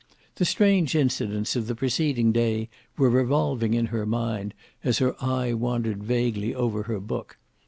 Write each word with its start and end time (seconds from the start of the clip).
The 0.37 0.45
strange 0.45 0.95
incidents 0.95 1.55
of 1.55 1.67
the 1.67 1.75
preceding 1.75 2.31
day 2.31 2.69
were 2.97 3.07
revolving 3.11 3.75
in 3.75 3.85
her 3.93 4.03
mind, 4.03 4.55
as 4.83 4.97
her 4.97 5.15
eye 5.23 5.53
wandered 5.53 6.03
vaguely 6.03 6.55
over 6.55 6.81
her 6.89 6.99
book. 6.99 7.37